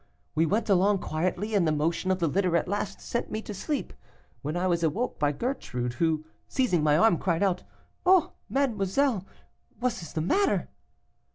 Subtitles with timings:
[0.33, 3.53] We went along quietly, and the motion of the litter at last sent me to
[3.53, 3.93] sleep,
[4.41, 7.61] when I was awoke by Gertrude, who, seizing my arm, cried out,
[8.03, 9.27] 'Oh, mademoiselle,
[9.79, 10.69] was is the matter?